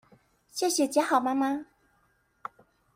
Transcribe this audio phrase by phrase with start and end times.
[0.51, 1.65] 謝謝家豪媽媽